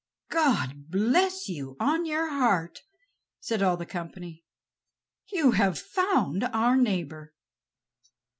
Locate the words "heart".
2.27-2.81